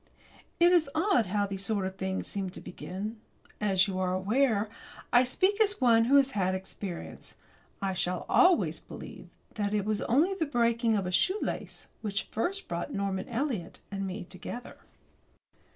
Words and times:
It 0.59 0.71
is 0.71 0.89
odd 0.95 1.27
how 1.27 1.45
these 1.45 1.63
sort 1.63 1.85
of 1.85 1.95
things 1.95 2.25
sometimes 2.25 2.53
do 2.55 2.61
begin. 2.61 3.21
As 3.61 3.87
you 3.87 3.99
are 3.99 4.15
aware, 4.15 4.67
I 5.13 5.23
speak 5.23 5.61
as 5.61 5.79
one 5.79 6.05
who 6.05 6.15
has 6.15 6.31
had 6.31 6.55
experience. 6.55 7.35
I 7.83 7.93
shall 7.93 8.25
always 8.27 8.79
believe 8.79 9.29
that 9.53 9.75
it 9.75 9.85
was 9.85 10.01
only 10.01 10.33
the 10.33 10.47
breaking 10.47 10.95
of 10.95 11.05
a 11.05 11.11
shoelace 11.11 11.87
which 12.01 12.23
first 12.31 12.67
brought 12.67 12.91
Norman 12.91 13.29
Eliot 13.29 13.79
and 13.91 14.07
me 14.07 14.23
together. 14.23 14.77